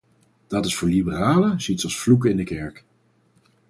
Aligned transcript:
Dat 0.47 0.65
is 0.65 0.75
voor 0.75 0.87
liberalen 0.87 1.61
zoiets 1.61 1.83
als 1.83 1.99
vloeken 1.99 2.29
in 2.31 2.37
de 2.37 2.43
kerk. 2.43 2.83